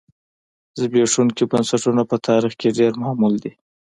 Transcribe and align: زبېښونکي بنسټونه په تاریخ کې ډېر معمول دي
زبېښونکي 0.79 1.43
بنسټونه 1.51 2.01
په 2.09 2.15
تاریخ 2.27 2.53
کې 2.61 2.75
ډېر 2.79 2.91
معمول 3.01 3.33
دي 3.43 3.53